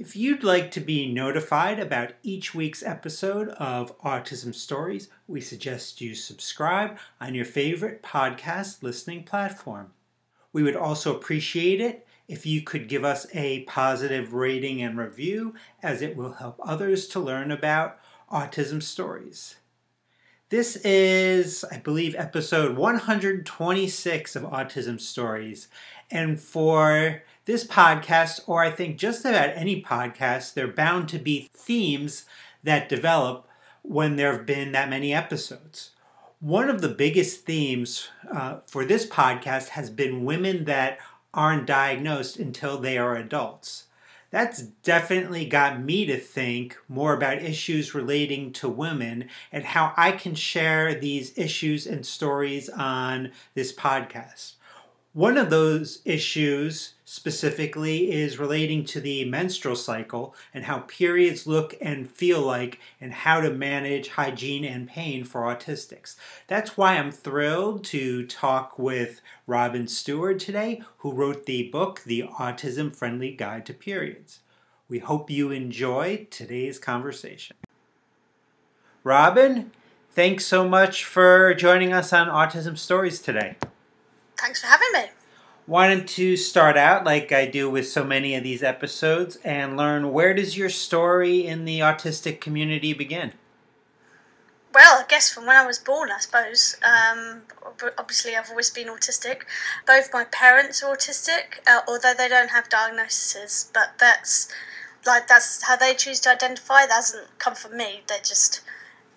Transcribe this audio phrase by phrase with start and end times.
[0.00, 6.00] If you'd like to be notified about each week's episode of Autism Stories, we suggest
[6.00, 9.92] you subscribe on your favorite podcast listening platform.
[10.54, 15.54] We would also appreciate it if you could give us a positive rating and review,
[15.82, 17.98] as it will help others to learn about
[18.32, 19.56] autism stories.
[20.48, 25.68] This is, I believe, episode 126 of Autism Stories.
[26.10, 31.18] And for this podcast, or I think just about any podcast, there are bound to
[31.18, 32.24] be themes
[32.62, 33.48] that develop
[33.82, 35.90] when there have been that many episodes.
[36.38, 40.98] One of the biggest themes uh, for this podcast has been women that
[41.34, 43.86] aren't diagnosed until they are adults.
[44.30, 50.12] That's definitely got me to think more about issues relating to women and how I
[50.12, 54.52] can share these issues and stories on this podcast.
[55.12, 61.74] One of those issues specifically is relating to the menstrual cycle and how periods look
[61.80, 66.14] and feel like, and how to manage hygiene and pain for autistics.
[66.46, 72.22] That's why I'm thrilled to talk with Robyn Steward today, who wrote the book, The
[72.38, 74.38] Autism Friendly Guide to Periods.
[74.88, 77.56] We hope you enjoy today's conversation.
[79.02, 79.72] Robyn,
[80.12, 83.56] thanks so much for joining us on Autism Stories today.
[84.38, 85.10] Thanks for having me.
[85.70, 90.12] Wanted to start out like I do with so many of these episodes and learn
[90.12, 93.34] where does your story in the autistic community begin?
[94.74, 96.76] Well, I guess from when I was born, I suppose.
[96.82, 97.42] Um,
[97.96, 99.42] obviously, I've always been autistic.
[99.86, 103.70] Both my parents are autistic, uh, although they don't have diagnoses.
[103.72, 104.48] But that's
[105.06, 106.86] like that's how they choose to identify.
[106.86, 108.02] That hasn't come from me.
[108.08, 108.60] They just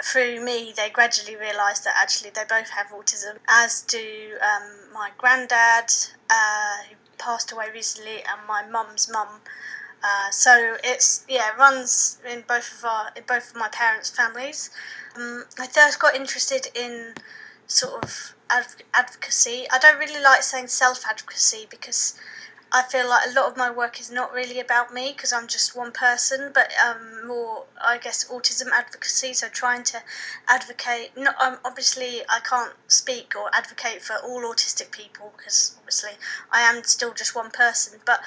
[0.04, 5.12] through me, they gradually realised that actually they both have autism, as do um, my
[5.18, 5.90] granddad,
[6.30, 9.40] uh, who passed away recently, and my mum's mum.
[10.04, 14.10] Uh, so it's yeah, it runs in both of our in both of my parents'
[14.10, 14.70] families.
[15.16, 17.14] Um, I first got interested in
[17.68, 18.36] sort of
[18.94, 19.66] advocacy.
[19.72, 22.20] I don't really like saying self advocacy because
[22.76, 25.48] I feel like a lot of my work is not really about me because I'm
[25.48, 29.34] just one person, but um, more, I guess, autism advocacy.
[29.34, 30.02] So trying to
[30.48, 31.12] advocate.
[31.16, 36.14] Not um, obviously, I can't speak or advocate for all autistic people because obviously
[36.52, 38.00] I am still just one person.
[38.08, 38.22] But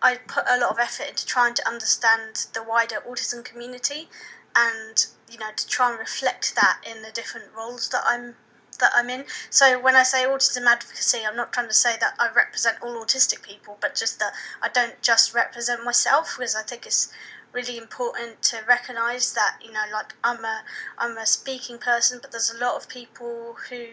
[0.00, 4.08] I put a lot of effort into trying to understand the wider autism community,
[4.56, 8.36] and you know, to try and reflect that in the different roles that I'm
[8.80, 9.24] that I'm in.
[9.50, 13.02] So when I say autism advocacy, I'm not trying to say that I represent all
[13.04, 14.32] autistic people, but just that
[14.62, 17.12] I don't just represent myself because I think it's
[17.52, 20.62] really important to recognize that you know like I'm a
[20.98, 23.86] I'm a speaking person, but there's a lot of people who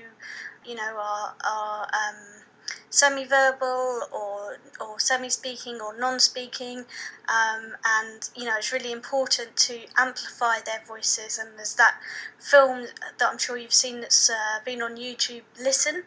[0.65, 2.36] you know are are um,
[2.89, 6.79] semi-verbal or or semi-speaking or non-speaking,
[7.27, 11.37] um, and you know it's really important to amplify their voices.
[11.37, 11.95] And there's that
[12.39, 12.87] film
[13.19, 16.03] that I'm sure you've seen that's uh, been on YouTube, Listen,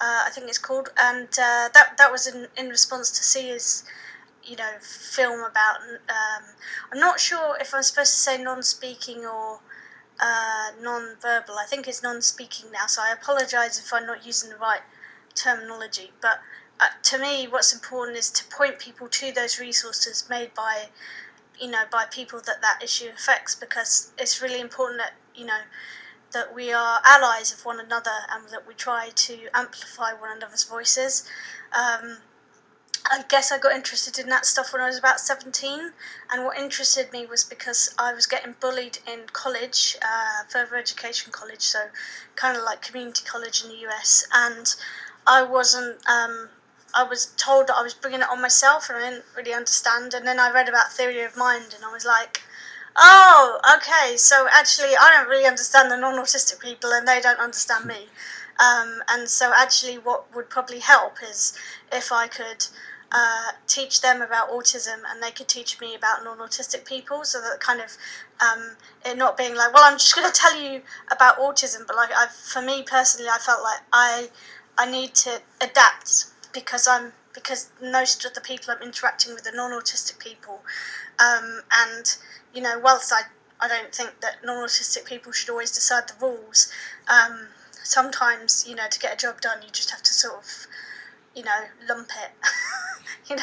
[0.00, 3.84] uh, I think it's called, and uh, that that was in in response to Sia's
[4.44, 5.76] you know film about.
[6.08, 6.44] Um,
[6.92, 9.60] I'm not sure if I'm supposed to say non-speaking or.
[10.18, 11.58] Uh, non-verbal.
[11.58, 14.80] I think it's non-speaking now, so I apologise if I'm not using the right
[15.36, 16.40] terminology, but
[16.78, 20.86] uh, to me, what's important is to point people to those resources made by,
[21.58, 25.60] you know, by people that that issue affects, because it's really important that you know
[26.32, 30.64] that we are allies of one another and that we try to amplify one another's
[30.64, 31.26] voices.
[31.72, 32.18] Um,
[33.08, 35.92] I guess I got interested in that stuff when I was about 17,
[36.32, 41.30] and what interested me was because I was getting bullied in college, uh, further education
[41.30, 41.86] college, so
[42.34, 44.74] kind of like community college in the US, and
[45.26, 45.96] I wasn't.
[46.08, 46.48] Um,
[46.94, 50.14] I was told that I was bringing it on myself, and I didn't really understand.
[50.14, 52.42] And then I read about theory of mind, and I was like,
[52.96, 54.16] "Oh, okay.
[54.16, 58.08] So actually, I don't really understand the non-autistic people, and they don't understand me."
[58.58, 61.52] Um, and so, actually, what would probably help is
[61.92, 62.64] if I could
[63.12, 67.60] uh, teach them about autism and they could teach me about non-autistic people so that
[67.60, 67.96] kind of
[68.40, 71.94] um, it not being like well i'm just going to tell you about autism but
[71.96, 74.28] like I, for me personally i felt like i
[74.78, 79.54] I need to adapt because I'm because most of the people I'm interacting with are
[79.54, 80.62] non-autistic people,
[81.18, 82.16] um, and
[82.54, 83.22] you know, whilst I
[83.60, 86.70] I don't think that non-autistic people should always decide the rules.
[87.08, 87.48] Um,
[87.82, 90.66] sometimes you know to get a job done you just have to sort of
[91.34, 92.32] you know lump it.
[93.28, 93.42] You know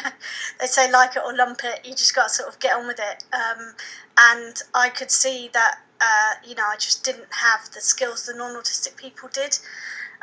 [0.60, 2.86] they say like it or lump it you just got to sort of get on
[2.86, 3.24] with it.
[3.34, 3.74] Um,
[4.18, 8.34] and i could see that uh, you know i just didn't have the skills the
[8.34, 9.58] non-autistic people did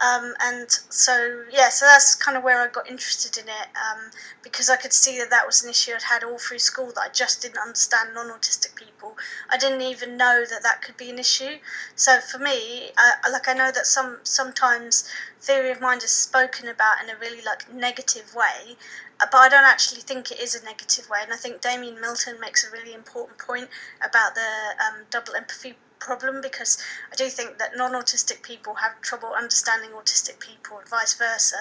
[0.02, 4.10] um, and so, yeah, so that's kind of where I got interested in it um,
[4.42, 7.00] because I could see that that was an issue I'd had all through school that
[7.00, 9.16] I just didn't understand non autistic people.
[9.52, 11.58] I didn't even know that that could be an issue.
[11.96, 15.08] So for me, I, like I know that some sometimes
[15.40, 18.78] theory of mind is spoken about in a really like negative way,
[19.20, 21.20] uh, but I don't actually think it is a negative way.
[21.22, 23.70] And I think Damian Milton makes a really important point
[24.04, 24.50] about the
[24.84, 26.78] um, double empathy problem because
[27.12, 31.58] I do think that non autistic people have trouble understanding autistic people and vice versa.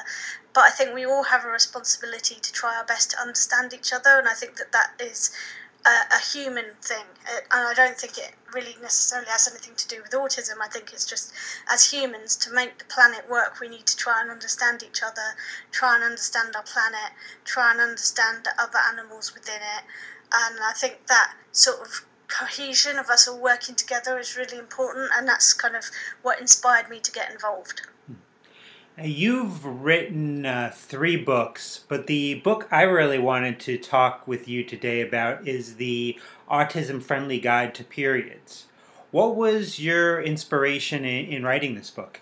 [0.53, 3.93] But I think we all have a responsibility to try our best to understand each
[3.93, 5.31] other, and I think that that is
[5.87, 7.05] a, a human thing.
[7.53, 10.57] And I don't think it really necessarily has anything to do with autism.
[10.61, 11.33] I think it's just
[11.71, 15.37] as humans, to make the planet work, we need to try and understand each other,
[15.71, 17.13] try and understand our planet,
[17.45, 19.85] try and understand other animals within it.
[20.33, 25.11] And I think that sort of cohesion of us all working together is really important,
[25.15, 25.85] and that's kind of
[26.23, 27.83] what inspired me to get involved.
[29.03, 34.63] You've written uh, three books, but the book I really wanted to talk with you
[34.63, 36.19] today about is the
[36.51, 38.67] Autism Friendly Guide to Periods.
[39.11, 42.21] What was your inspiration in, in writing this book?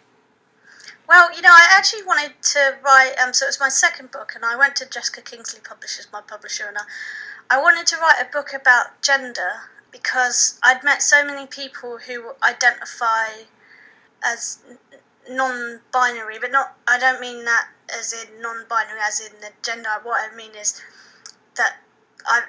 [1.09, 4.33] Well, you know, I actually wanted to write, um, so it was my second book,
[4.35, 8.21] and I went to Jessica Kingsley Publishers, my publisher, and I, I wanted to write
[8.21, 13.45] a book about gender because I'd met so many people who identify
[14.25, 14.59] as
[15.31, 16.77] non-binary, but not.
[16.87, 17.69] I don't mean that
[17.99, 19.91] as in non-binary, as in the gender.
[20.03, 20.81] What I mean is
[21.57, 21.77] that
[22.31, 22.45] I've,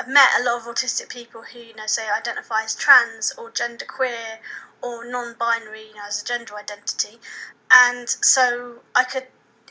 [0.00, 3.50] I've met a lot of autistic people who you know say identify as trans or
[3.50, 4.38] genderqueer
[4.82, 7.18] or non-binary, you know, as a gender identity,
[7.70, 9.26] and so I could.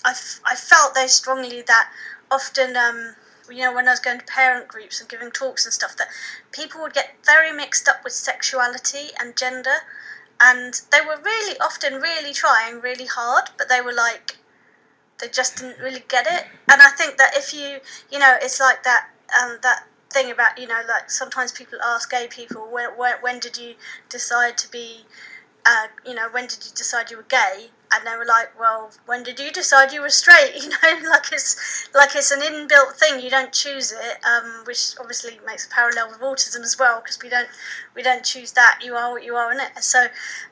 [0.05, 1.89] I, f- I felt very strongly that
[2.29, 3.15] often um,
[3.49, 6.07] you know, when I was going to parent groups and giving talks and stuff, that
[6.51, 9.83] people would get very mixed up with sexuality and gender,
[10.39, 14.37] and they were really often really trying really hard, but they were like,
[15.19, 16.45] they just didn't really get it.
[16.69, 17.79] And I think that if you,
[18.11, 19.09] you know, it's like that,
[19.41, 23.39] um, that thing about, you know, like sometimes people ask gay people, when, when, when
[23.39, 23.75] did you
[24.09, 25.05] decide to be,
[25.65, 27.69] uh, you know, when did you decide you were gay?
[27.93, 31.31] And they were like, "Well, when did you decide you were straight?" You know, like
[31.31, 33.19] it's like it's an inbuilt thing.
[33.19, 37.19] You don't choose it, um, which obviously makes a parallel with autism as well, because
[37.21, 37.49] we don't
[37.95, 38.79] we don't choose that.
[38.83, 39.71] You are what you are in it.
[39.81, 40.05] So,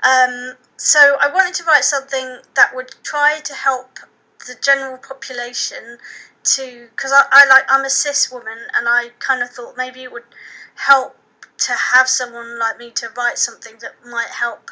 [0.03, 3.99] um, so I wanted to write something that would try to help
[4.47, 5.97] the general population
[6.43, 10.03] to, because I, I like I'm a cis woman, and I kind of thought maybe
[10.03, 10.23] it would
[10.75, 11.15] help
[11.59, 14.71] to have someone like me to write something that might help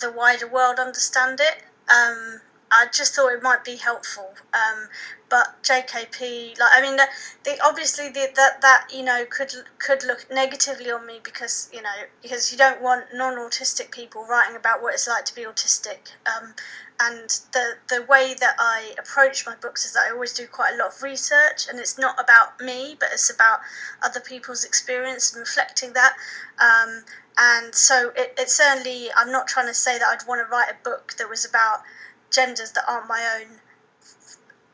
[0.00, 2.40] the wider world understand it um,
[2.70, 4.34] I just thought it might be helpful.
[4.52, 4.88] Um,
[5.28, 7.06] but JKP, like I mean, the,
[7.44, 11.82] the obviously the, that that you know could could look negatively on me because you
[11.82, 16.14] know because you don't want non-autistic people writing about what it's like to be autistic.
[16.26, 16.54] Um,
[17.00, 20.74] and the the way that I approach my books is that I always do quite
[20.74, 23.60] a lot of research, and it's not about me, but it's about
[24.02, 26.14] other people's experience and reflecting that.
[26.60, 27.04] Um,
[27.36, 30.70] and so it, it certainly, I'm not trying to say that I'd want to write
[30.70, 31.82] a book that was about
[32.30, 33.58] genders that aren't my own,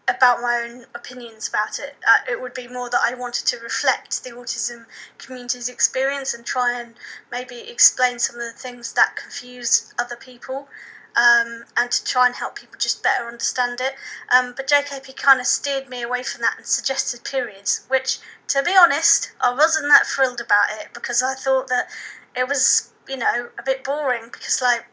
[0.06, 1.96] about my own opinions about it.
[2.06, 4.84] Uh, it would be more that I wanted to reflect the autism
[5.16, 6.94] community's experience and try and
[7.32, 10.68] maybe explain some of the things that confuse other people.
[11.16, 13.94] Um, and to try and help people just better understand it.
[14.32, 18.62] Um, but JKP kind of steered me away from that and suggested periods, which, to
[18.62, 21.88] be honest, I wasn't that thrilled about it because I thought that
[22.36, 24.86] it was you know a bit boring because like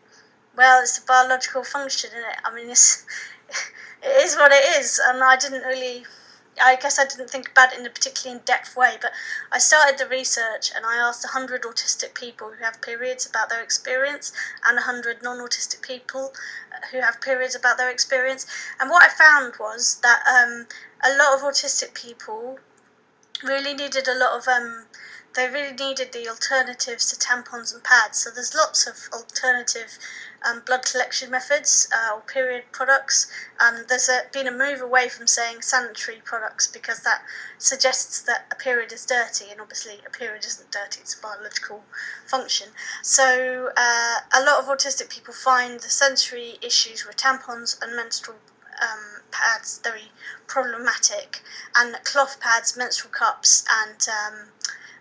[0.56, 2.38] well it's a biological function in it?
[2.44, 3.06] I mean it's
[4.04, 5.00] it is what it is.
[5.08, 6.06] And i didn't really
[6.64, 9.12] i guess i didn't think about it in a particularly in-depth way but
[9.52, 13.62] i started the research and i asked 100 autistic people who have periods about their
[13.62, 14.34] experience
[14.68, 16.34] and 100 non-autistic people
[16.92, 18.46] who have periods about their experience.
[18.80, 20.68] And what i found was that um,
[21.04, 22.60] a lot of autistic people
[23.44, 24.86] really needed a lot of um,
[25.38, 28.18] they really needed the alternatives to tampons and pads.
[28.18, 30.00] So there's lots of alternative
[30.44, 33.32] um, blood collection methods uh, or period products.
[33.60, 37.22] Um, there's a, been a move away from saying sanitary products because that
[37.60, 41.84] suggests that a period is dirty, and obviously a period isn't dirty, it's a biological
[42.26, 42.70] function.
[43.04, 48.38] So uh, a lot of autistic people find the sensory issues with tampons and menstrual
[48.82, 50.12] um, pads very
[50.48, 51.42] problematic,
[51.76, 54.48] and cloth pads, menstrual cups, and um,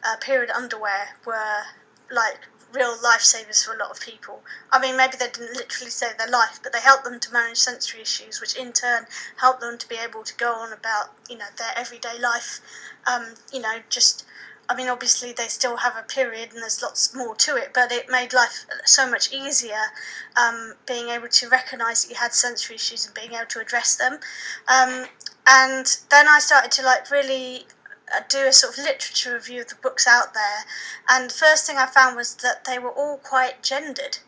[0.06, 1.62] uh, period underwear were
[2.10, 2.38] like
[2.72, 4.42] real lifesavers for a lot of people.
[4.70, 7.58] I mean, maybe they didn't literally save their life, but they helped them to manage
[7.58, 9.06] sensory issues, which in turn
[9.38, 12.60] helped them to be able to go on about you know their everyday life.
[13.06, 14.26] Um, you know, just
[14.68, 17.92] I mean, obviously they still have a period and there's lots more to it, but
[17.92, 19.92] it made life so much easier
[20.36, 23.96] um, being able to recognise that you had sensory issues and being able to address
[23.96, 24.14] them.
[24.68, 25.06] Um,
[25.48, 27.66] and then I started to like really
[28.28, 30.64] do a sort of literature review of the books out there,
[31.08, 34.18] and the first thing I found was that they were all quite gendered,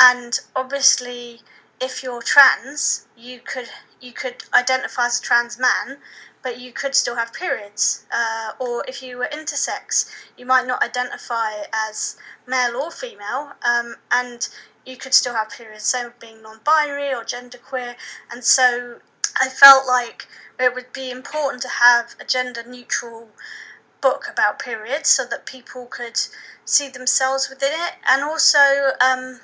[0.00, 1.40] and obviously,
[1.80, 3.68] if you're trans, you could
[4.00, 5.98] you could identify as a trans man,
[6.42, 8.04] but you could still have periods.
[8.12, 13.96] Uh, or if you were intersex, you might not identify as male or female, um,
[14.10, 14.48] and
[14.84, 15.84] you could still have periods.
[15.84, 17.94] Same with being non-binary or genderqueer,
[18.30, 18.98] and so
[19.40, 20.26] I felt like
[20.62, 23.28] it would be important to have a gender-neutral
[24.00, 26.18] book about periods so that people could
[26.64, 28.92] see themselves within it, and also.
[29.00, 29.40] Um,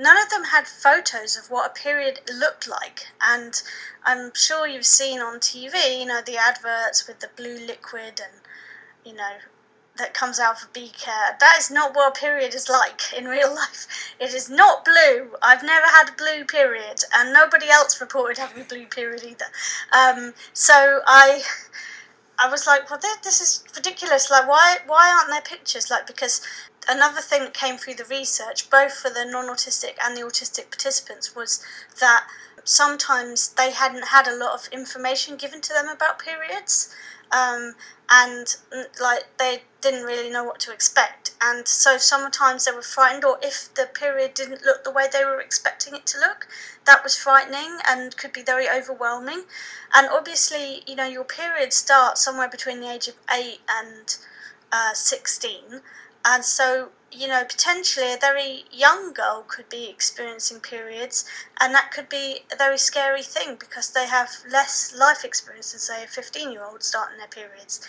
[0.00, 3.08] none of them had photos of what a period looked like.
[3.22, 3.62] And
[4.04, 8.40] I'm sure you've seen on TV, you know, the adverts with the blue liquid and,
[9.04, 9.36] you know,
[9.98, 11.36] that comes out for care.
[11.38, 13.86] That is not what a period is like in real life.
[14.18, 15.30] It is not blue.
[15.42, 19.46] I've never had a blue period, and nobody else reported having a blue period either.
[19.92, 21.42] Um, so I.
[22.42, 24.30] I was like, well, this is ridiculous.
[24.30, 25.90] Like, why, why aren't there pictures?
[25.90, 26.40] Like, because
[26.88, 30.70] another thing that came through the research, both for the non autistic and the autistic
[30.70, 31.62] participants, was
[32.00, 32.26] that
[32.64, 36.94] sometimes they hadn't had a lot of information given to them about periods.
[37.32, 37.74] Um,
[38.10, 38.56] and
[39.00, 41.32] like they didn't really know what to expect.
[41.40, 45.24] And so sometimes they were frightened or if the period didn't look the way they
[45.24, 46.48] were expecting it to look
[46.86, 49.44] that was frightening and could be very overwhelming.
[49.94, 54.16] And obviously you know your period starts somewhere between the age of 8 and
[54.72, 55.82] uh, 16
[56.24, 61.24] and so you know potentially a very young girl could be experiencing periods
[61.60, 65.80] and that could be a very scary thing because they have less life experience than
[65.80, 67.86] say a 15 year old starting their periods.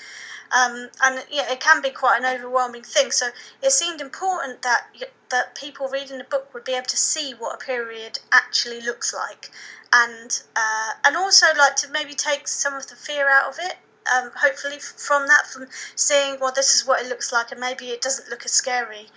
[0.51, 3.11] Um, and yeah it can be quite an overwhelming thing.
[3.11, 3.29] So
[3.61, 4.87] it seemed important that
[5.29, 9.13] that people reading the book would be able to see what a period actually looks
[9.13, 9.51] like.
[9.93, 13.77] And uh, and also like to maybe take some of the fear out of it
[14.13, 17.85] um, hopefully from that, from seeing, well, this is what it looks like, and maybe
[17.87, 19.07] it doesn't look as scary,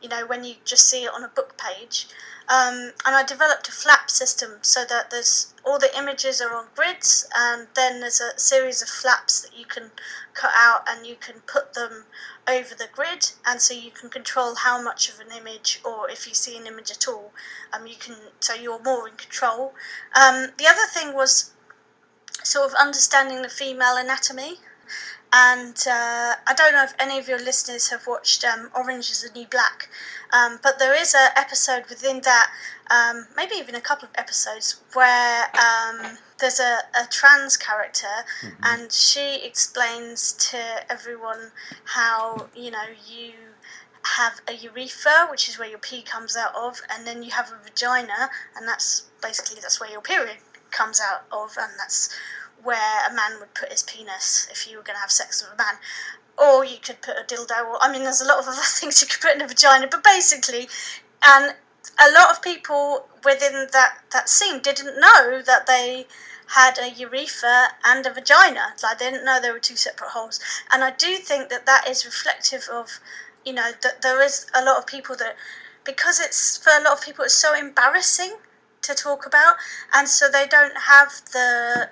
[0.00, 2.06] you know, when you just see it on a book page.
[2.48, 6.66] Um, and I developed a flap system so that there's all the images are on
[6.74, 9.92] grids, and then there's a series of flaps that you can
[10.34, 12.04] cut out and you can put them
[12.48, 16.26] over the grid, and so you can control how much of an image, or if
[16.26, 17.32] you see an image at all,
[17.72, 19.72] um, you can so you're more in control.
[20.20, 21.52] Um, the other thing was
[22.42, 24.58] sort of understanding the female anatomy.
[25.32, 29.22] And uh, I don't know if any of your listeners have watched um, Orange is
[29.22, 29.88] the New Black,
[30.32, 32.50] um, but there is an episode within that,
[32.90, 38.08] um, maybe even a couple of episodes, where um, there's a, a trans character
[38.42, 38.56] mm-hmm.
[38.64, 40.58] and she explains to
[40.90, 41.52] everyone
[41.84, 43.34] how, you know, you
[44.16, 47.52] have a urethra, which is where your pee comes out of, and then you have
[47.52, 50.38] a vagina, and that's basically that's where your period
[50.70, 52.14] comes out of, and that's
[52.62, 55.58] where a man would put his penis if you were going to have sex with
[55.58, 55.74] a man.
[56.38, 59.00] Or you could put a dildo, or I mean, there's a lot of other things
[59.00, 60.68] you could put in a vagina, but basically,
[61.22, 61.54] and
[61.98, 66.06] a lot of people within that, that scene didn't know that they
[66.48, 68.74] had a urethra and a vagina.
[68.82, 70.40] Like, they didn't know there were two separate holes.
[70.72, 73.00] And I do think that that is reflective of,
[73.44, 75.36] you know, that there is a lot of people that,
[75.84, 78.36] because it's, for a lot of people, it's so embarrassing
[78.82, 79.56] to talk about,
[79.92, 81.88] and so they don't have the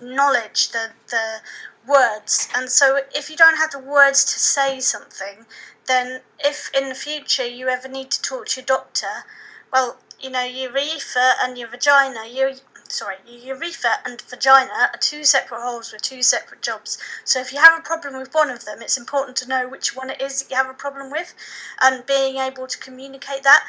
[0.00, 1.40] knowledge, the the
[1.86, 5.46] words, and so if you don't have the words to say something,
[5.86, 9.24] then if in the future you ever need to talk to your doctor,
[9.72, 12.54] well, you know your urethra and your vagina, you
[12.88, 16.98] sorry, your urethra and vagina are two separate holes with two separate jobs.
[17.24, 19.94] So if you have a problem with one of them, it's important to know which
[19.94, 21.34] one it is that you have a problem with,
[21.82, 23.64] and being able to communicate that.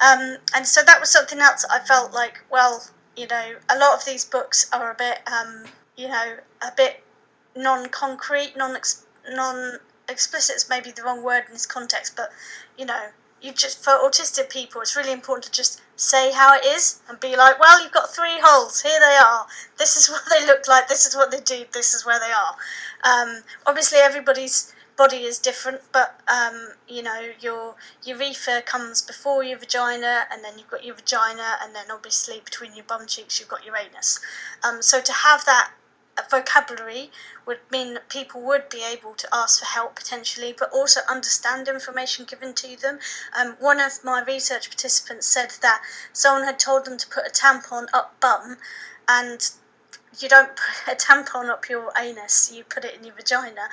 [0.00, 2.84] Um, and so that was something else I felt like, well,
[3.16, 5.64] you know, a lot of these books are a bit, um,
[5.96, 7.02] you know, a bit
[7.56, 8.76] non-concrete, non
[9.30, 9.78] non
[10.08, 12.30] explicit is maybe the wrong word in this context, but
[12.76, 13.08] you know,
[13.44, 17.20] you just for autistic people, it's really important to just say how it is and
[17.20, 18.80] be like, well, you've got three holes.
[18.80, 19.46] Here they are.
[19.78, 20.88] This is what they look like.
[20.88, 21.64] This is what they do.
[21.72, 22.56] This is where they are.
[23.04, 27.74] Um, obviously, everybody's body is different, but um, you know your
[28.04, 32.74] urethra comes before your vagina, and then you've got your vagina, and then obviously between
[32.74, 34.20] your bum cheeks you've got your anus.
[34.62, 35.72] Um, so to have that
[36.30, 37.10] vocabulary
[37.46, 41.68] would mean that people would be able to ask for help potentially, but also understand
[41.68, 42.98] information given to them.
[43.38, 47.30] Um, one of my research participants said that someone had told them to put a
[47.30, 48.58] tampon up bum,
[49.08, 49.50] and
[50.18, 53.68] you don't put a tampon up your anus, you put it in your vagina.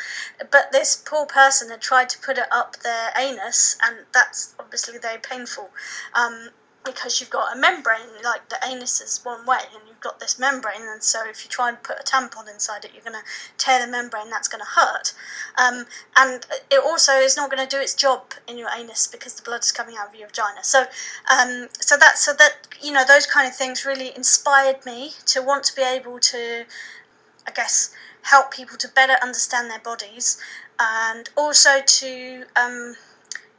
[0.51, 4.97] But this poor person had tried to put it up their anus, and that's obviously
[4.97, 5.69] very painful.
[6.13, 6.49] Um,
[6.83, 10.39] because you've got a membrane, like the anus is one way, and you've got this
[10.39, 13.23] membrane, and so if you try and put a tampon inside it, you're going to
[13.57, 14.29] tear the membrane.
[14.29, 15.13] That's going to hurt,
[15.57, 15.85] um,
[16.17, 19.43] and it also is not going to do its job in your anus because the
[19.43, 20.63] blood is coming out of your vagina.
[20.63, 20.85] So,
[21.29, 25.41] um, so that so that you know those kind of things really inspired me to
[25.41, 26.65] want to be able to,
[27.47, 30.39] I guess, help people to better understand their bodies,
[30.79, 32.95] and also to um,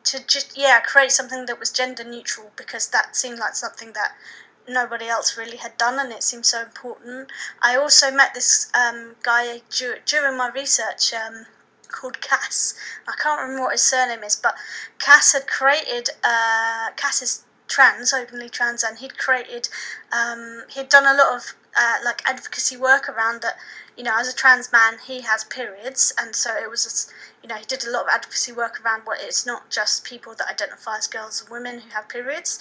[0.04, 4.12] to just yeah create something that was gender neutral because that seemed like something that
[4.68, 7.30] nobody else really had done and it seemed so important.
[7.60, 9.60] I also met this um, guy
[10.06, 11.46] during my research um,
[11.88, 12.74] called Cass.
[13.08, 14.54] I can't remember what his surname is, but
[14.98, 19.68] Cass had created uh, Cass is trans, openly trans, and he'd created
[20.12, 23.56] um, he'd done a lot of uh, like advocacy work around that.
[23.96, 26.84] You know, as a trans man, he has periods, and so it was.
[26.84, 27.12] Just,
[27.42, 30.34] you know, he did a lot of advocacy work around what it's not just people
[30.38, 32.58] that identify as girls and women who have periods.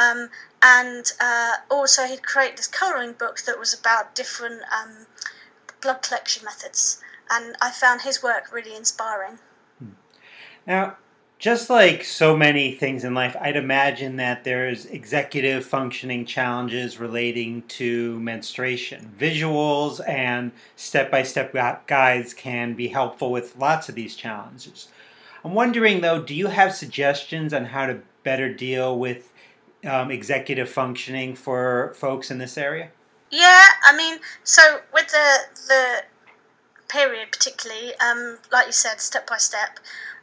[0.00, 0.30] Um,
[0.62, 5.06] and uh, also, he'd create this colouring book that was about different um,
[5.82, 7.02] blood collection methods.
[7.30, 9.38] And I found his work really inspiring.
[10.66, 10.96] Now,
[11.40, 17.62] just like so many things in life, I'd imagine that there's executive functioning challenges relating
[17.62, 19.14] to menstruation.
[19.18, 21.54] Visuals and step by step
[21.86, 24.88] guides can be helpful with lots of these challenges.
[25.42, 29.32] I'm wondering though, do you have suggestions on how to better deal with
[29.82, 32.90] um, executive functioning for folks in this area?
[33.30, 36.02] Yeah, I mean, so with the the
[36.88, 39.78] period particularly, um, like you said, step by step.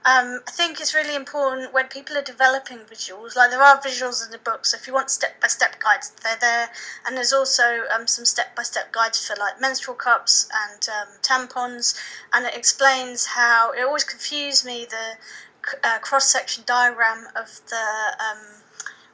[0.08, 3.36] Um, I think it's really important when people are developing visuals.
[3.36, 6.14] Like there are visuals in the book, so if you want step by step guides,
[6.24, 6.70] they're there.
[7.06, 11.10] And there's also um, some step by step guides for like menstrual cups and um,
[11.22, 12.00] tampons,
[12.32, 18.16] and it explains how it always confused me the uh, cross section diagram of the
[18.24, 18.64] um,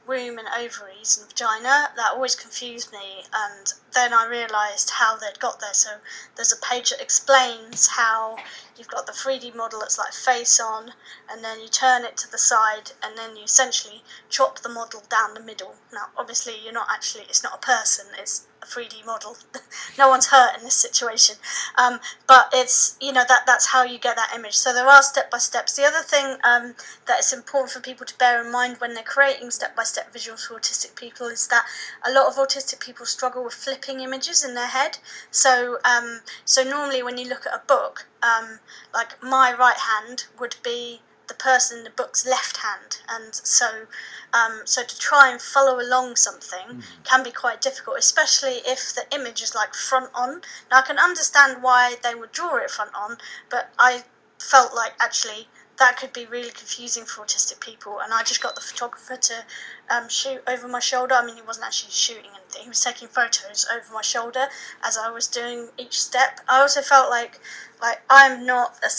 [0.08, 1.90] womb and ovaries and vagina.
[1.96, 5.74] That always confused me, and then I realised how they'd got there.
[5.74, 5.90] So
[6.36, 8.38] there's a page that explains how
[8.78, 10.92] you've got the 3D model that's like face on,
[11.30, 15.04] and then you turn it to the side, and then you essentially chop the model
[15.10, 15.76] down the middle.
[15.94, 19.38] Now, obviously, you're not actually, it's not a person, it's a 3D model.
[19.98, 21.36] no one's hurt in this situation.
[21.78, 24.56] Um, but it's, you know, that that's how you get that image.
[24.56, 25.76] So there are step by steps.
[25.76, 26.76] The other thing um,
[27.08, 30.14] that is important for people to bear in mind when they're creating step by step
[30.14, 31.66] visuals for autistic people is that
[32.06, 34.98] a lot of autistic people struggle with flipping images in their head.
[35.32, 38.60] So, um, so normally when you look at a book, um,
[38.94, 43.88] like my right hand would be the person in the book's left hand, and so
[44.34, 46.84] um, so to try and follow along something mm.
[47.04, 50.42] can be quite difficult, especially if the image is like front on.
[50.70, 53.18] Now I can understand why they would draw it front on,
[53.50, 54.04] but I
[54.40, 55.48] felt like actually
[55.80, 58.00] that could be really confusing for autistic people.
[58.04, 59.44] And I just got the photographer to
[59.90, 61.16] um, shoot over my shoulder.
[61.16, 64.48] I mean, he wasn't actually shooting anything; he was taking photos over my shoulder
[64.84, 66.42] as I was doing each step.
[66.48, 67.40] I also felt like
[67.84, 68.90] like I'm not a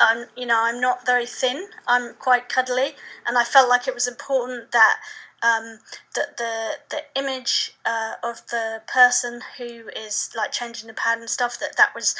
[0.00, 1.68] I'm, you know, I'm not very thin.
[1.86, 4.96] I'm quite cuddly, and I felt like it was important that
[5.42, 5.78] um,
[6.14, 11.30] that the the image uh, of the person who is like changing the pad and
[11.30, 12.16] stuff that that was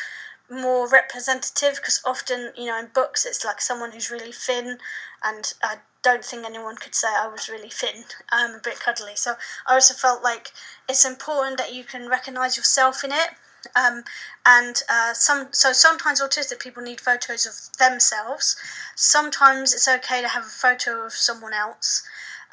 [0.51, 1.77] more representative.
[1.77, 4.79] Because often you know in books it's like someone who's really thin.
[5.25, 8.05] And I don't think anyone could say I was really thin.
[8.31, 9.35] I'm a bit cuddly, so
[9.67, 10.53] I also felt like
[10.89, 13.31] it's important that you can recognize yourself in it
[13.77, 14.05] um,
[14.45, 18.57] and uh, some so sometimes autistic people need photos of themselves.
[18.97, 22.03] Sometimes it's okay to have a photo of someone else.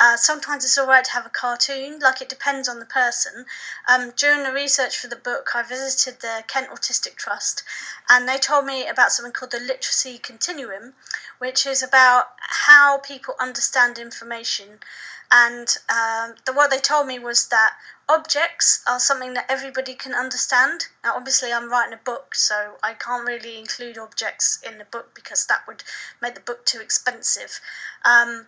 [0.02, 3.46] Uh, sometimes it's alright to have a cartoon, like it depends on the person.
[3.86, 7.64] Um, during the research for the book, I visited the Kent Autistic Trust
[8.10, 10.94] and they told me about something called the literacy continuum,
[11.40, 14.80] which is about how people understand information.
[15.32, 17.74] And um, the, what they told me was that
[18.10, 20.88] objects are something that everybody can understand.
[21.04, 25.14] Now, obviously, I'm writing a book, so I can't really include objects in the book
[25.14, 25.84] because that would
[26.22, 27.62] make the book too expensive.
[28.04, 28.48] Um,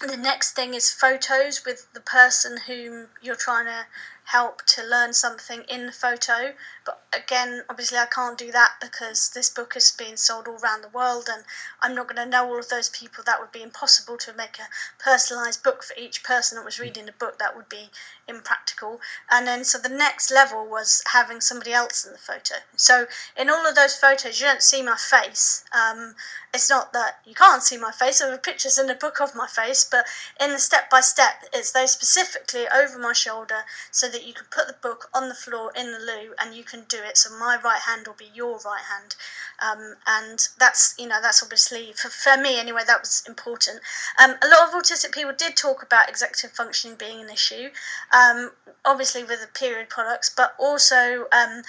[0.00, 3.86] the next thing is photos with the person whom you're trying to
[4.24, 6.54] help to learn something in the photo.
[6.90, 10.82] But again, obviously, I can't do that because this book is being sold all around
[10.82, 11.44] the world, and
[11.80, 13.22] I'm not going to know all of those people.
[13.24, 14.68] That would be impossible to make a
[15.00, 17.38] personalised book for each person that was reading the book.
[17.38, 17.90] That would be
[18.26, 19.00] impractical.
[19.30, 22.56] And then, so the next level was having somebody else in the photo.
[22.74, 25.64] So, in all of those photos, you don't see my face.
[25.72, 26.16] Um,
[26.52, 29.36] it's not that you can't see my face, there are pictures in the book of
[29.36, 30.04] my face, but
[30.40, 34.46] in the step by step, it's those specifically over my shoulder so that you can
[34.50, 37.16] put the book on the floor in the loo and you can do it.
[37.16, 39.16] So, my right hand will be your right hand.
[39.60, 43.80] Um, and that's, you know, that's obviously, for, for me anyway, that was important.
[44.22, 47.70] Um, a lot of autistic people did talk about executive functioning being an issue
[48.12, 48.50] um,
[48.84, 51.62] obviously with the period products, but also um,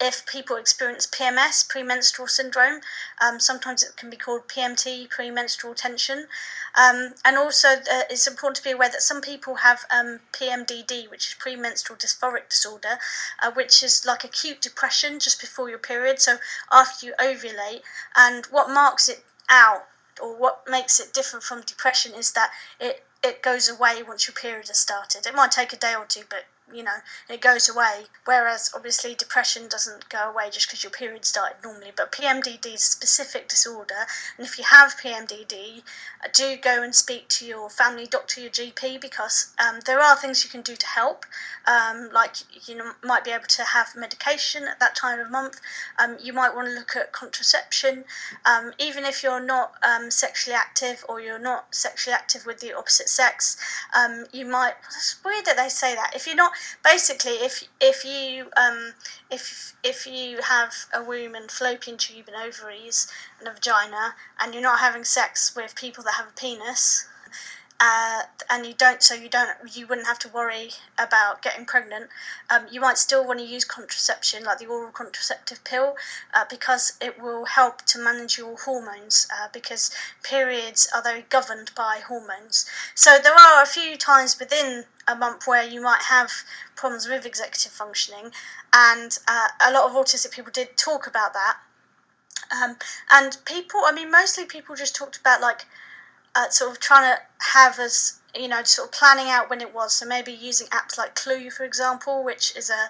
[0.00, 2.80] if people experience PMS, premenstrual syndrome,
[3.20, 6.26] um, sometimes it can be called PMT, premenstrual tension.
[6.78, 9.84] Um, and also, uh, it's important to be aware that some people have
[10.32, 12.98] PMDD, which is premenstrual dysphoric disorder,
[13.42, 16.38] uh, which is like acute depression just before your period, so
[16.72, 17.82] after you ovulate.
[18.16, 19.86] And what marks it out
[20.20, 22.50] or what makes it different from depression is that
[22.80, 25.26] it it goes away once your period has started.
[25.26, 28.04] It might take a day or two, but you know, it goes away.
[28.24, 31.92] Whereas obviously depression doesn't go away just because your period started normally.
[31.96, 35.82] But PMDD is a specific disorder, and if you have PMDD,
[36.24, 40.16] uh, do go and speak to your family doctor, your GP, because um, there are
[40.16, 41.24] things you can do to help.
[41.66, 42.36] Um, like
[42.68, 45.60] you know, might be able to have medication at that time of month.
[45.98, 48.04] Um, you might want to look at contraception,
[48.44, 52.72] um, even if you're not um, sexually active or you're not sexually active with the
[52.72, 53.56] opposite sex.
[53.96, 54.74] Um, you might.
[54.86, 56.12] It's weird that they say that.
[56.14, 56.52] If you're not
[56.84, 58.94] basically if if you um,
[59.30, 64.54] if if you have a womb and fallopian tube and ovaries and a vagina and
[64.54, 67.08] you're not having sex with people that have a penis
[67.80, 72.08] uh, and you don't, so you don't, you wouldn't have to worry about getting pregnant.
[72.50, 75.94] Um, you might still want to use contraception, like the oral contraceptive pill,
[76.34, 79.28] uh, because it will help to manage your hormones.
[79.32, 79.92] Uh, because
[80.24, 82.66] periods are very governed by hormones.
[82.96, 86.30] So there are a few times within a month where you might have
[86.76, 88.30] problems with executive functioning,
[88.72, 91.56] and uh, a lot of autistic people did talk about that.
[92.50, 92.76] Um,
[93.10, 95.66] and people, I mean, mostly people just talked about like
[96.34, 97.20] uh, sort of trying to
[97.52, 99.94] have as you know sort of planning out when it was.
[99.94, 102.88] So maybe using apps like clue for example which is a,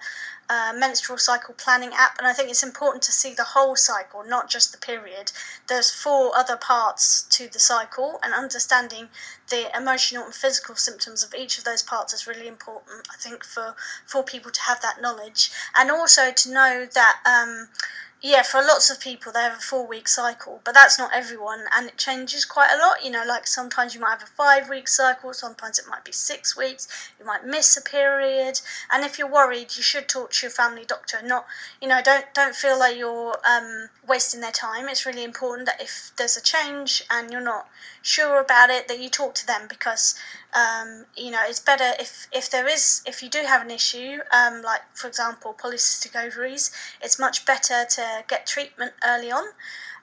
[0.74, 2.16] menstrual cycle planning app.
[2.18, 5.30] And i think it's important to see the whole cycle not just the period.
[5.68, 9.08] There's four other parts to the cycle and understanding
[9.50, 13.44] the emotional and physical symptoms of each of those parts is really important i think
[13.44, 13.74] for
[14.06, 15.50] for people to have that knowledge.
[15.78, 17.68] And also to know that um,
[18.20, 21.66] yeah, for lots of people, they have a four week cycle, but that's not everyone,
[21.72, 23.04] and it changes quite a lot.
[23.04, 26.10] You know, like sometimes you might have a five week cycle, sometimes it might be
[26.10, 26.88] six weeks,
[27.20, 30.84] you might miss a period, and if you're worried, you should talk to your family
[30.84, 31.18] doctor.
[31.22, 31.46] Not,
[31.80, 34.88] you know, don't don't feel like you're um, wasting their time.
[34.88, 37.68] It's really important that if there's a change and you're not
[38.02, 40.16] sure about it, that you talk to them because
[40.54, 44.18] um, you know it's better if if there is if you do have an issue,
[44.32, 49.44] um, like for example polycystic ovaries, it's much better to get treatment early on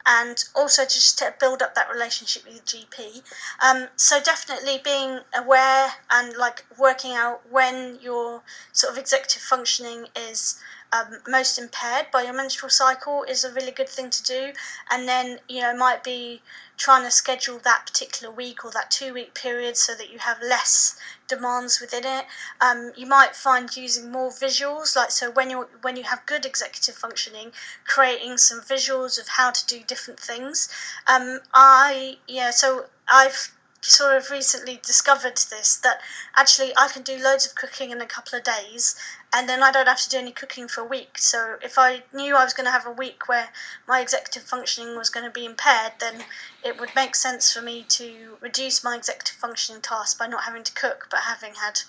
[0.05, 3.23] and also just to build up that relationship with your GP.
[3.63, 10.05] Um, so definitely being aware and like working out when your sort of executive functioning
[10.15, 10.61] is
[10.95, 14.53] um, most impaired by your menstrual cycle is a really good thing to do.
[14.89, 16.41] And then, you know, might be
[16.77, 20.37] trying to schedule that particular week or that two week period so that you have
[20.41, 22.25] less demands within it.
[22.61, 26.45] Um, you might find using more visuals, like so when you when you have good
[26.45, 27.51] executive functioning,
[27.85, 30.69] creating some visuals of how to do different things.
[31.07, 33.55] Um, I yeah, so I've
[33.85, 36.01] sort of recently discovered this that
[36.35, 38.95] actually I can do loads of cooking in a couple of days
[39.31, 41.17] and then I don't have to do any cooking for a week.
[41.17, 43.49] So if I knew I was going to have a week where
[43.87, 46.23] my executive functioning was going to be impaired, then
[46.63, 50.63] it would make sense for me to reduce my executive functioning tasks by not having
[50.63, 51.81] to cook but having had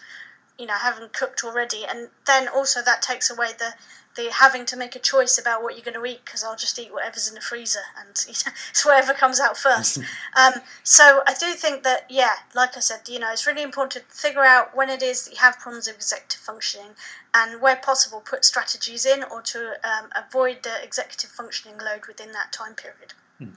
[0.59, 3.75] you know having cooked already and then also that takes away the
[4.17, 6.79] the having to make a choice about what you're going to eat because I'll just
[6.79, 9.99] eat whatever's in the freezer and it's whatever comes out first.
[10.37, 13.93] um, so I do think that, yeah, like I said, you know, it's really important
[13.93, 16.91] to figure out when it is that you have problems with executive functioning
[17.35, 22.33] and where possible put strategies in or to um, avoid the executive functioning load within
[22.33, 23.15] that time period.
[23.39, 23.55] Hmm.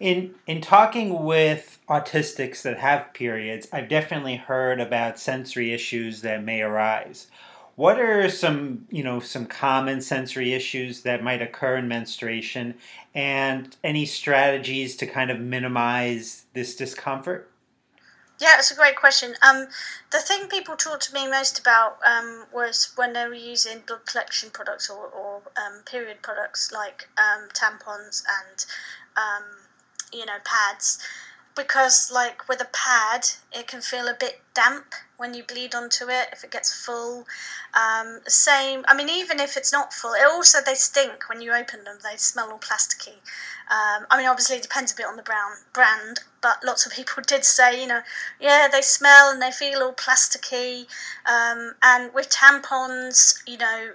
[0.00, 6.42] In in talking with autistics that have periods, I've definitely heard about sensory issues that
[6.42, 7.28] may arise.
[7.80, 12.74] What are some, you know, some common sensory issues that might occur in menstruation
[13.14, 17.50] and any strategies to kind of minimize this discomfort?
[18.38, 19.32] Yeah, it's a great question.
[19.40, 19.68] Um,
[20.12, 24.04] the thing people talked to me most about um, was when they were using blood
[24.04, 28.66] collection products or, or um, period products like um, tampons and
[29.16, 29.44] um,
[30.12, 31.02] you know pads,
[31.56, 36.08] because like with a pad, it can feel a bit damp when you bleed onto
[36.08, 37.26] it if it gets full.
[37.74, 41.52] Um, same, I mean, even if it's not full, it also they stink when you
[41.52, 41.98] open them.
[42.02, 43.18] They smell all plasticky.
[43.70, 46.92] Um, I mean, obviously it depends a bit on the brown brand, but lots of
[46.92, 48.00] people did say, you know,
[48.40, 50.86] yeah, they smell and they feel all plasticky.
[51.26, 53.92] Um, and with tampons, you know,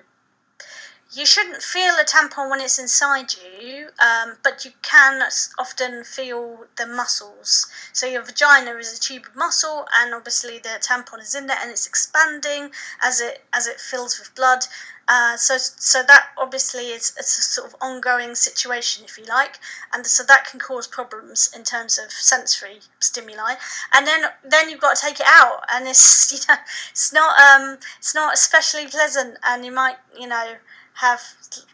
[1.15, 5.21] you shouldn't feel a tampon when it's inside you, um, but you can
[5.57, 7.67] often feel the muscles.
[7.93, 11.57] So your vagina is a tube of muscle, and obviously the tampon is in there,
[11.61, 14.65] and it's expanding as it as it fills with blood.
[15.07, 19.59] Uh, so so that obviously is it's a sort of ongoing situation, if you like,
[19.93, 23.53] and so that can cause problems in terms of sensory stimuli.
[23.93, 26.59] And then then you've got to take it out, and it's you know
[26.91, 30.55] it's not um it's not especially pleasant, and you might you know
[30.95, 31.21] have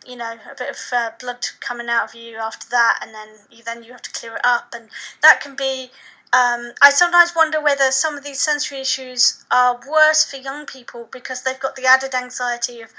[0.06, 3.28] you know a bit of uh, blood coming out of you after that, and then
[3.50, 4.90] you then you have to clear it up, and
[5.22, 5.92] that can be.
[6.34, 11.10] Um, I sometimes wonder whether some of these sensory issues are worse for young people
[11.12, 12.94] because they've got the added anxiety of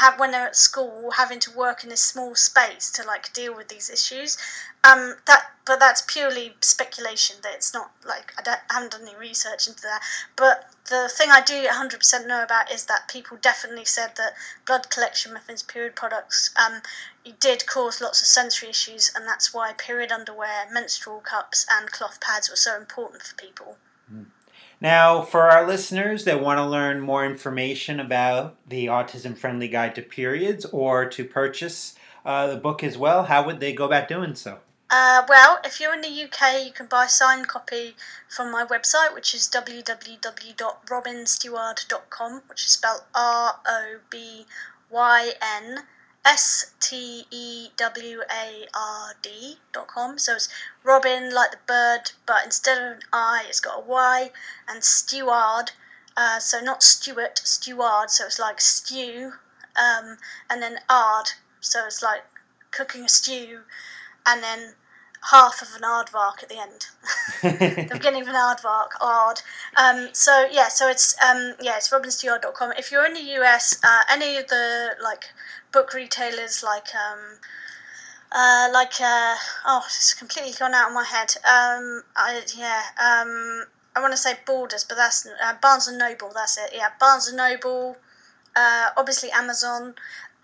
[0.00, 3.54] have when they're at school having to work in a small space to like deal
[3.54, 4.36] with these issues.
[4.82, 7.36] Um, that but that's purely speculation.
[7.42, 10.02] That it's not like I, don't, I haven't done any research into that.
[10.36, 14.34] But the thing I do 100% know about is that people definitely said that
[14.66, 16.82] blood collection methods, period products, um,
[17.40, 22.20] did cause lots of sensory issues, and that's why period underwear, menstrual cups, and cloth
[22.20, 23.78] pads were so important for people.
[24.84, 29.94] Now, for our listeners that want to learn more information about the Autism Friendly Guide
[29.94, 34.08] to Periods or to purchase uh, the book as well, how would they go about
[34.08, 34.58] doing so?
[34.90, 37.96] Uh, well, if you're in the UK, you can buy a signed copy
[38.28, 44.44] from my website, which is www.robynsteward.com, which is spelled R O B
[44.90, 45.84] Y N
[46.24, 50.18] S T E W A R D dot com.
[50.18, 50.48] So it's
[50.82, 54.30] Robin like the bird, but instead of an I, it's got a Y,
[54.68, 55.72] and Steward.
[56.16, 58.10] Uh, so not Stuart, Steward.
[58.10, 59.32] So it's like stew,
[59.76, 60.16] um,
[60.48, 61.30] and then ard.
[61.60, 62.22] So it's like
[62.70, 63.60] cooking a stew,
[64.26, 64.74] and then
[65.30, 66.86] half of an aardvark at the end.
[67.88, 69.40] the beginning of an aardvark, ard.
[69.76, 72.72] Um, so yeah, so it's um, yeah, it's robynsteward.com.
[72.78, 75.26] If you're in the US, uh, any of the like
[75.72, 77.38] book retailers like um,
[78.32, 79.34] uh, like uh,
[79.66, 81.34] oh, it's completely gone out of my head.
[81.38, 83.64] Um, I, yeah, um,
[83.96, 86.32] I want to say Borders, but that's uh, Barnes and Noble.
[86.34, 86.70] That's it.
[86.74, 87.96] Yeah, Barnes and Noble.
[88.56, 89.94] Uh, obviously Amazon.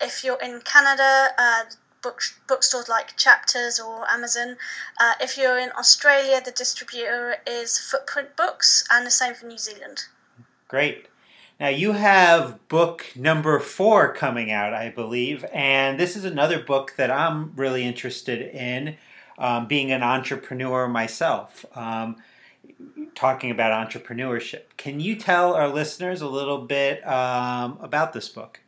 [0.01, 1.63] If you're in Canada, uh,
[2.01, 4.57] book bookstores like Chapters or Amazon.
[4.99, 9.57] Uh, if you're in Australia, the distributor is Footprint Books, and the same for New
[9.57, 10.05] Zealand.
[10.67, 11.07] Great.
[11.59, 16.93] Now you have book number four coming out, I believe, and this is another book
[16.97, 18.97] that I'm really interested in.
[19.37, 22.17] Um, being an entrepreneur myself, um,
[23.15, 24.63] talking about entrepreneurship.
[24.77, 28.59] Can you tell our listeners a little bit um, about this book?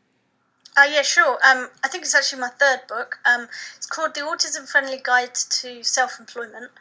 [0.75, 1.38] Uh, yeah, sure.
[1.45, 3.19] Um, I think it's actually my third book.
[3.25, 6.71] Um, it's called The Autism Friendly Guide to Self Employment,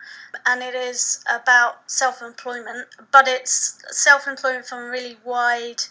[0.47, 5.83] and it is about self employment, but it's self employment from a really wide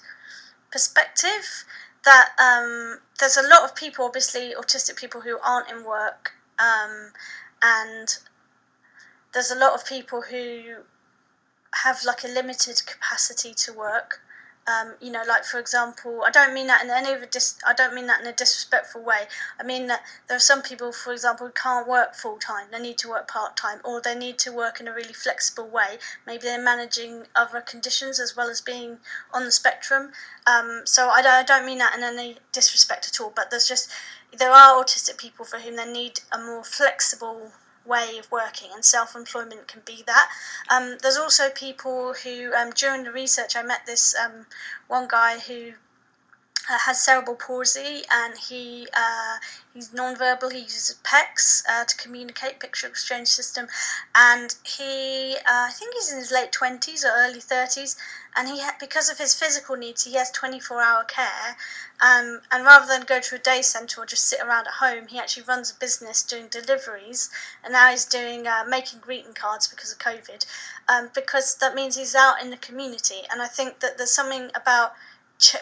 [0.72, 1.66] perspective.
[2.04, 7.12] That um, there's a lot of people, obviously, autistic people who aren't in work, um,
[7.62, 8.18] and
[9.32, 10.78] there's a lot of people who
[11.84, 14.22] have like a limited capacity to work
[14.72, 17.60] um, you know, like for example, I don't mean that in any of a dis-
[17.66, 19.24] I don't mean that in a disrespectful way.
[19.60, 22.68] I mean that there are some people, for example, who can't work full time.
[22.72, 25.68] They need to work part time, or they need to work in a really flexible
[25.68, 25.98] way.
[26.26, 28.98] Maybe they're managing other conditions as well as being
[29.34, 30.12] on the spectrum.
[30.48, 33.34] Um, so I don't, I don't mean that in any disrespect at all.
[33.36, 33.92] But there's just
[34.38, 37.52] there are autistic people for whom they need a more flexible
[37.86, 40.30] way of working, and self employment can be that.
[40.70, 44.46] Um, there's also people who, um, during the research, I met this um,
[44.88, 45.74] one guy who
[46.68, 49.38] has cerebral palsy and he uh,
[49.74, 50.50] he's non-verbal.
[50.50, 53.68] He uses PECS uh, to communicate, picture exchange system,
[54.16, 57.96] and he uh, I think he's in his late twenties or early thirties,
[58.36, 61.58] and he ha- because of his physical needs, he has twenty-four hour care,
[62.02, 65.08] um, and rather than go to a day centre or just sit around at home,
[65.08, 67.30] he actually runs a business doing deliveries,
[67.64, 70.46] and now he's doing uh, making greeting cards because of COVID,
[70.88, 74.52] um, because that means he's out in the community, and I think that there's something
[74.54, 74.94] about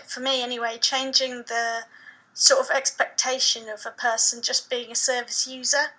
[0.05, 1.81] for me anyway, changing the
[2.33, 5.93] sort of expectation of a person just being a service user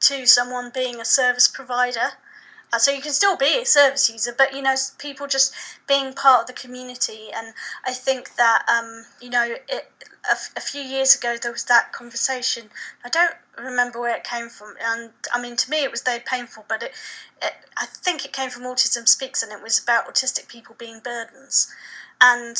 [0.00, 2.12] to someone being a service provider.
[2.72, 5.54] Uh, so you can still be a service user, but you know, people just
[5.86, 7.28] being part of the community.
[7.34, 7.54] And
[7.86, 9.90] I think that um, you know, it,
[10.30, 12.70] a, a few years ago there was that conversation.
[13.04, 16.20] I don't remember where it came from, and I mean, to me, it was very
[16.20, 16.64] painful.
[16.66, 16.92] But it,
[17.42, 21.00] it I think it came from Autism Speaks, and it was about autistic people being
[21.00, 21.70] burdens,
[22.22, 22.56] and.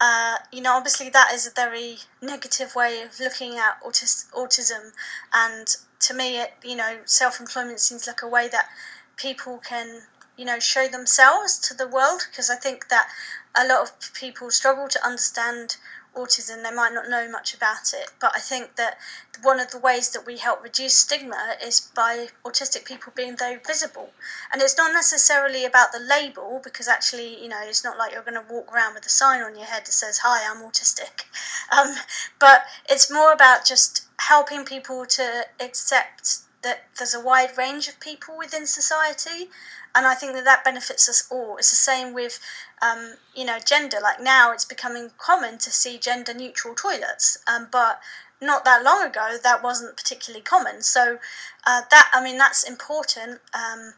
[0.00, 4.90] Uh, you know, obviously that is a very negative way of looking at autis- autism,
[5.32, 8.68] and to me, it you know, self-employment seems like a way that
[9.16, 10.02] people can
[10.36, 13.08] you know show themselves to the world because I think that
[13.56, 15.76] a lot of people struggle to understand
[16.16, 18.10] autism they might not know much about it.
[18.20, 18.98] But i think that
[19.42, 23.60] one of the ways that we help reduce stigma is by autistic people being very
[23.66, 24.10] visible.
[24.52, 28.22] And it's not necessarily about the label because actually you know it's not like you're
[28.22, 31.24] going to walk around with a sign on your head that says hi i'm autistic.
[31.72, 31.94] Um,
[32.38, 38.00] but it's more about just helping people to accept that there's a wide range of
[38.00, 39.50] people within society,
[39.94, 41.56] and I think that that benefits us all.
[41.56, 42.40] It's the same with,
[42.82, 43.98] um, you know, gender.
[44.02, 48.00] Like now, it's becoming common to see gender-neutral toilets, um, but
[48.40, 50.82] not that long ago, that wasn't particularly common.
[50.82, 51.18] So
[51.66, 53.40] uh, that I mean, that's important.
[53.54, 53.94] Um,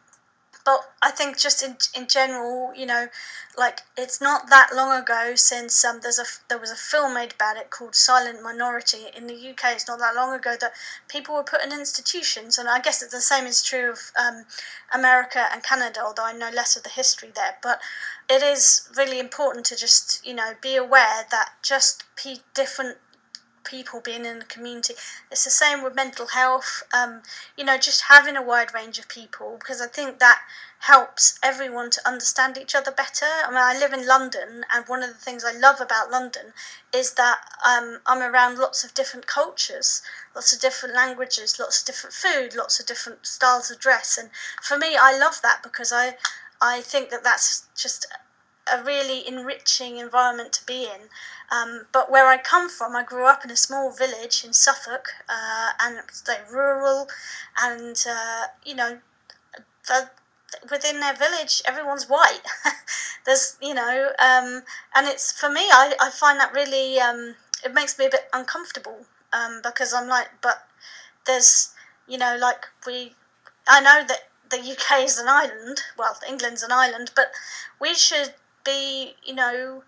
[0.67, 3.07] but I think just in in general, you know,
[3.57, 7.35] like it's not that long ago since um, there's a there was a film made
[7.35, 9.73] about it called Silent Minority in the UK.
[9.73, 10.73] It's not that long ago that
[11.09, 14.45] people were put in institutions, and I guess the same is true of um,
[14.93, 16.01] America and Canada.
[16.05, 17.81] Although I know less of the history there, but
[18.29, 22.99] it is really important to just you know be aware that just p- different
[23.67, 24.95] people being in the community.
[25.31, 26.83] It's the same with mental health.
[26.97, 27.23] Um,
[27.57, 30.41] you know, just having a wide range of people because I think that
[30.79, 33.27] helps everyone to understand each other better.
[33.27, 36.53] I mean, I live in London, and one of the things I love about London
[36.95, 40.03] is that um, I'm around lots of different cultures,
[40.35, 44.31] lots of different languages, lots of different food, lots of different styles of dress, and
[44.63, 46.17] for me, I love that because I
[46.61, 48.07] I think that that's just
[48.73, 51.09] a really enriching environment to be in.
[51.51, 55.09] Um, but where I come from, I grew up in a small village in Suffolk,
[55.29, 57.09] uh, and it's like rural,
[57.61, 58.99] and uh, you know,
[59.87, 60.11] the,
[60.71, 62.43] within their village, everyone's white.
[63.27, 64.63] There's, you know, um,
[64.95, 68.29] and it's for me, I, I find that really, um, it makes me a bit
[68.33, 70.67] uncomfortable um, because I'm like, but
[71.27, 71.75] there's,
[72.07, 73.15] you know, like we,
[73.67, 77.33] I know that the UK is an island, well, England's an island, but
[77.81, 78.35] we should
[78.67, 79.83] be, you know,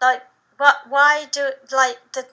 [0.00, 0.22] like
[0.56, 0.76] what?
[0.88, 2.26] Why do like the?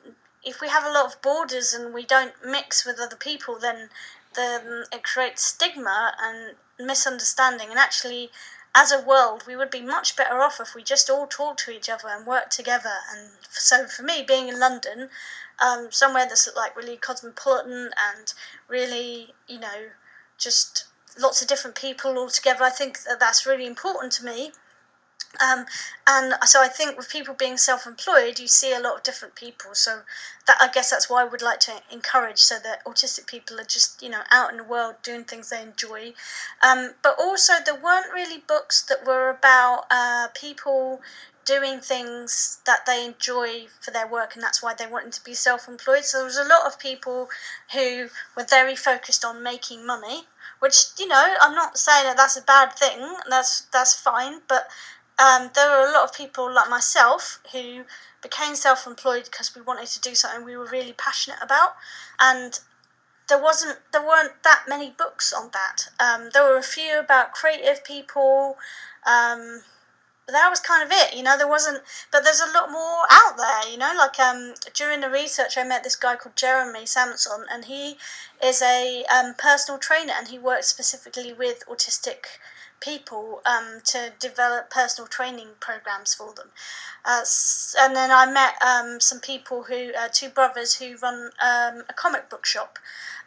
[0.44, 3.90] If we have a lot of borders and we don't mix with other people, then
[4.36, 7.70] then it creates stigma and misunderstanding.
[7.70, 8.30] And actually,
[8.74, 11.72] as a world, we would be much better off if we just all talk to
[11.72, 12.94] each other and work together.
[13.12, 15.10] And so, for me, being in London,
[15.60, 18.34] um, somewhere that's like really cosmopolitan and
[18.68, 19.90] really, you know,
[20.38, 20.86] just
[21.20, 24.52] lots of different people all together, I think that that's really important to me.
[25.40, 25.66] Um,
[26.08, 29.72] and so I think with people being self-employed, you see a lot of different people.
[29.74, 30.02] So
[30.48, 33.66] that I guess that's why I would like to encourage, so that autistic people are
[33.66, 36.14] just you know out in the world doing things they enjoy.
[36.62, 41.02] Um, but also there weren't really books that were about uh, people
[41.48, 45.34] doing things that they enjoy for their work and that's why they wanted to be
[45.34, 47.30] self-employed so there was a lot of people
[47.72, 50.24] who were very focused on making money
[50.60, 54.68] which you know i'm not saying that that's a bad thing that's that's fine but
[55.20, 57.84] um, there were a lot of people like myself who
[58.22, 61.74] became self employed because we wanted to do something we were really passionate about.
[62.20, 62.60] And
[63.28, 65.90] there wasn't there weren't that many books on that.
[66.00, 68.58] Um, there were a few about creative people.
[69.06, 69.62] Um,
[70.28, 71.38] but that was kind of it, you know.
[71.38, 73.94] There wasn't, but there's a lot more out there, you know.
[73.98, 77.96] Like um, during the research, I met this guy called Jeremy Samson, and he
[78.44, 82.26] is a um, personal trainer, and he works specifically with autistic
[82.80, 86.50] people um, to develop personal training programs for them.
[87.06, 87.24] Uh,
[87.80, 91.94] and then I met um, some people who, uh, two brothers who run um, a
[91.96, 92.80] comic book shop.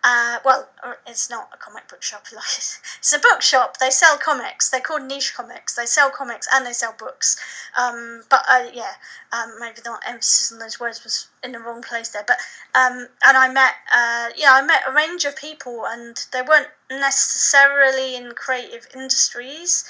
[0.02, 0.66] Uh, well,
[1.06, 2.26] it's not a comic book shop.
[2.34, 3.78] Like it's a bookshop.
[3.78, 4.70] They sell comics.
[4.70, 5.74] They're called niche comics.
[5.74, 7.36] They sell comics and they sell books.
[7.78, 8.92] Um, but uh, yeah,
[9.32, 12.24] um, maybe the emphasis on those words was in the wrong place there.
[12.26, 12.38] But
[12.74, 16.68] um, and I met, uh, yeah, I met a range of people, and they weren't
[16.90, 19.84] necessarily in creative industries.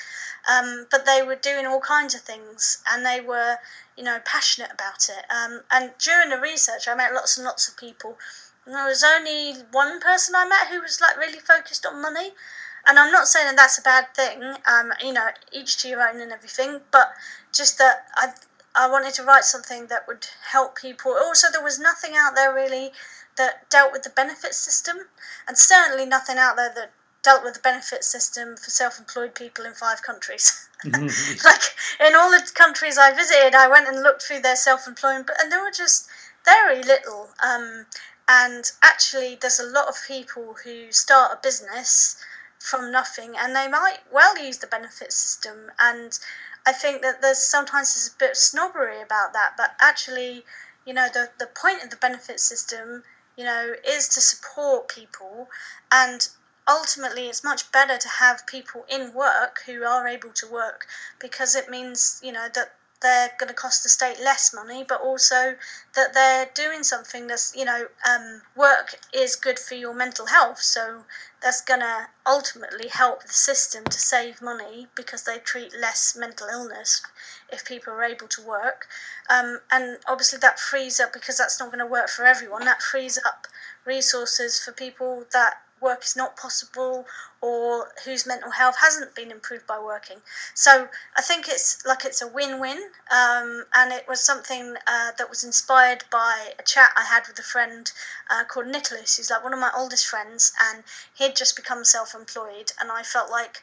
[0.50, 3.56] Um, but they were doing all kinds of things and they were,
[3.96, 5.24] you know, passionate about it.
[5.30, 8.16] Um, and during the research, I met lots and lots of people
[8.66, 12.32] And there was only one person I met who was like really focused on money.
[12.86, 16.06] And I'm not saying that that's a bad thing, um, you know, each to your
[16.08, 17.12] own and everything, but
[17.52, 18.32] just that I,
[18.74, 21.12] I wanted to write something that would help people.
[21.12, 22.92] Also, there was nothing out there really
[23.36, 25.08] that dealt with the benefit system,
[25.46, 26.92] and certainly nothing out there that
[27.22, 30.68] dealt with the benefit system for self-employed people in five countries.
[30.84, 31.36] Mm-hmm.
[31.44, 31.62] like
[32.06, 35.62] in all the countries I visited, I went and looked through their self-employment, and there
[35.62, 36.08] were just
[36.44, 37.28] very little.
[37.42, 37.86] Um,
[38.28, 42.16] and actually, there's a lot of people who start a business
[42.58, 45.72] from nothing, and they might well use the benefit system.
[45.78, 46.18] And
[46.66, 50.44] I think that there's sometimes there's a bit of snobbery about that, but actually,
[50.86, 53.02] you know, the the point of the benefit system,
[53.36, 55.48] you know, is to support people,
[55.90, 56.28] and
[56.68, 60.86] ultimately it's much better to have people in work who are able to work
[61.18, 65.00] because it means you know that they're going to cost the state less money, but
[65.00, 65.56] also
[65.94, 70.60] that they're doing something that's, you know, um, work is good for your mental health.
[70.60, 71.04] So
[71.42, 76.48] that's going to ultimately help the system to save money because they treat less mental
[76.48, 77.02] illness
[77.50, 78.86] if people are able to work.
[79.30, 82.82] Um, and obviously that frees up, because that's not going to work for everyone, that
[82.82, 83.46] frees up
[83.86, 87.06] resources for people that work is not possible
[87.40, 90.18] or whose mental health hasn't been improved by working.
[90.54, 92.78] So I think it's like it's a win-win,
[93.10, 97.38] um, and it was something uh, that was inspired by a chat I had with
[97.38, 97.90] a friend
[98.30, 102.72] uh, called Nicholas, who's like one of my oldest friends, and he'd just become self-employed,
[102.80, 103.62] and I felt like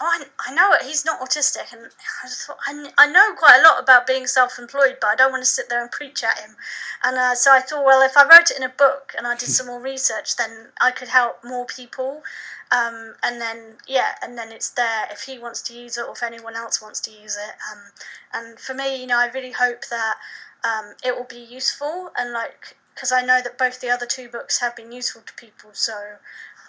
[0.00, 0.82] I, I know it.
[0.82, 1.90] He's not autistic, and
[2.24, 5.42] I thought I, I know quite a lot about being self-employed, but I don't want
[5.42, 6.56] to sit there and preach at him.
[7.02, 9.36] And uh, so I thought, well, if I wrote it in a book and I
[9.36, 12.22] did some more research, then I could help more people.
[12.70, 16.12] Um, and then yeah, and then it's there if he wants to use it or
[16.12, 17.54] if anyone else wants to use it.
[17.72, 17.78] Um,
[18.34, 20.16] and for me, you know, I really hope that
[20.64, 24.28] um, it will be useful and like because I know that both the other two
[24.28, 25.70] books have been useful to people.
[25.72, 25.94] So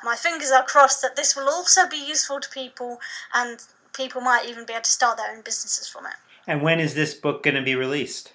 [0.03, 2.99] my fingers are crossed that this will also be useful to people
[3.33, 3.59] and
[3.93, 6.13] people might even be able to start their own businesses from it.
[6.47, 8.33] And when is this book going to be released?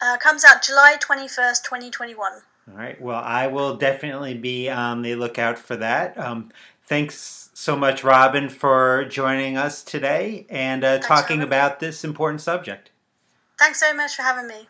[0.00, 2.32] Uh, comes out July 21st, 2021.
[2.70, 3.00] All right.
[3.00, 6.18] Well, I will definitely be on the lookout for that.
[6.18, 6.50] Um,
[6.84, 11.86] thanks so much, Robyn, for joining us today and uh, talking about me.
[11.86, 12.90] this important subject.
[13.58, 14.68] Thanks so much for having me.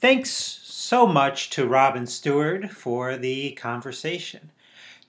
[0.00, 4.50] Thanks so much to Robyn Steward for the conversation.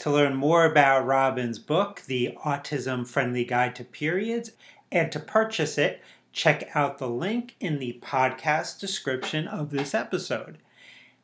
[0.04, 4.52] To learn more about Robyn's book, The Autism Friendly Guide to Periods,
[4.92, 6.02] and to purchase it,
[6.34, 10.58] check out the link in the podcast description of this episode.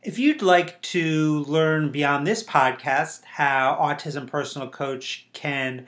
[0.02, 5.86] If you'd like to learn beyond this podcast how Autism Personal Coach can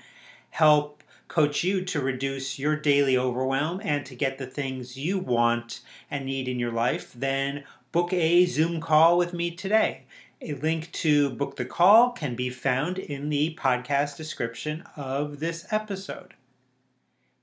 [0.49, 5.79] help coach you to reduce your daily overwhelm and to get the things you want
[6.09, 7.63] and need in your life, then
[7.93, 10.03] book a Zoom call with me today.
[10.43, 15.67] A link to book the call can be found in the podcast description of this
[15.69, 16.33] episode.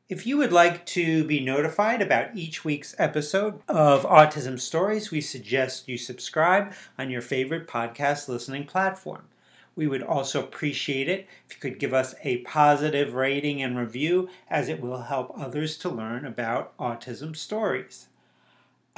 [0.09, 5.21] If you would like to be notified about each week's episode of Autism Stories, we
[5.21, 9.29] suggest you subscribe on your favorite podcast listening platform.
[9.77, 14.29] We would also appreciate it if you could give us a positive rating and review,
[14.51, 18.09] as it will help others to learn about autism stories.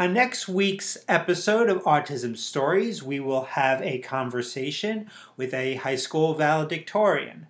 [0.01, 5.96] On next week's episode of Autism Stories, we will have a conversation with a high
[5.96, 7.48] school valedictorian.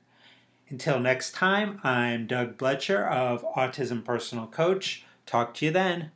[0.68, 5.04] Until next time, I'm Doug Blecher of Autism Personal Coach.
[5.26, 6.08] Talk to you then.